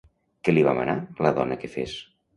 [0.47, 0.97] Què li va manar
[1.27, 1.99] la dona que fes?